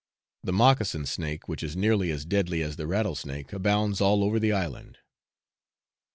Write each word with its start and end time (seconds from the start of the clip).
The 0.43 0.51
mocassin 0.51 1.05
snake, 1.05 1.47
which 1.47 1.61
is 1.61 1.75
nearly 1.77 2.09
as 2.09 2.25
deadly 2.25 2.63
as 2.63 2.75
the 2.75 2.87
rattlesnake, 2.87 3.53
abounds 3.53 4.01
all 4.01 4.23
over 4.23 4.39
the 4.39 4.51
island. 4.51 4.97